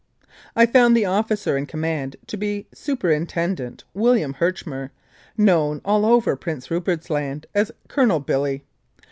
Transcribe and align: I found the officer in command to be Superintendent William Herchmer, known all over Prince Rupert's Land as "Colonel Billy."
I 0.55 0.65
found 0.65 0.97
the 0.97 1.05
officer 1.05 1.55
in 1.55 1.67
command 1.67 2.15
to 2.25 2.35
be 2.35 2.65
Superintendent 2.73 3.83
William 3.93 4.33
Herchmer, 4.39 4.89
known 5.37 5.79
all 5.85 6.07
over 6.07 6.35
Prince 6.35 6.71
Rupert's 6.71 7.11
Land 7.11 7.45
as 7.53 7.71
"Colonel 7.87 8.19
Billy." 8.19 8.63